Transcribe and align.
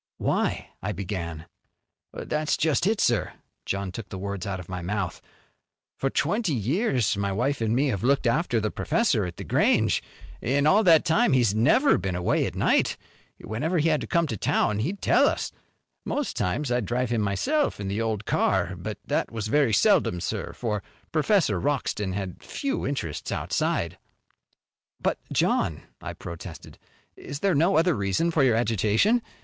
"Why" 0.17 0.69
I 0.81 0.93
began. 0.93 1.45
"That's 2.11 2.57
just 2.57 2.87
it, 2.87 2.99
sir." 2.99 3.33
John 3.67 3.91
took 3.91 4.09
the 4.09 4.17
words 4.17 4.47
out 4.47 4.59
of 4.59 4.67
my 4.67 4.81
mouth. 4.81 5.21
"For 5.95 6.09
twenty 6.09 6.55
years 6.55 7.15
my 7.15 7.31
wife 7.31 7.61
an' 7.61 7.75
me 7.75 7.89
have 7.89 8.01
looked 8.01 8.25
after 8.25 8.59
the 8.59 8.71
professor 8.71 9.25
at 9.25 9.37
The 9.37 9.43
Grange. 9.43 10.01
In 10.41 10.65
all 10.65 10.83
that 10.85 11.05
time 11.05 11.33
he's 11.33 11.53
never 11.53 11.99
been 11.99 12.15
away 12.15 12.47
at 12.47 12.55
night. 12.55 12.97
Whenever 13.41 13.77
he 13.77 13.89
had 13.89 14.01
to 14.01 14.07
come 14.07 14.25
to 14.25 14.35
town 14.37 14.79
he'd 14.79 15.03
tell 15.03 15.27
us. 15.27 15.51
Most 16.03 16.35
times 16.35 16.71
I'd 16.71 16.87
drive 16.87 17.11
him 17.11 17.21
myself 17.21 17.79
in 17.79 17.87
the 17.87 18.01
old 18.01 18.25
car. 18.25 18.73
But 18.75 18.97
that 19.05 19.29
was 19.31 19.49
very 19.49 19.71
seldom, 19.71 20.19
sir, 20.19 20.51
for 20.53 20.81
Professor 21.11 21.59
Wroxton 21.61 22.13
had 22.13 22.41
few 22.41 22.87
interests 22.87 23.31
outside." 23.31 23.99
"But, 24.99 25.19
John," 25.31 25.83
I 26.01 26.13
protested 26.13 26.79
"is 27.15 27.41
there 27.41 27.53
no 27.53 27.77
other 27.77 27.93
reason 27.93 28.31
for 28.31 28.43
your 28.43 28.55
agitation? 28.55 29.21